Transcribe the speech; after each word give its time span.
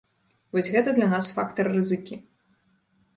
Вось 0.55 0.69
гэта 0.75 0.93
для 0.95 1.07
нас 1.11 1.29
фактар 1.35 1.65
рызыкі. 1.75 2.15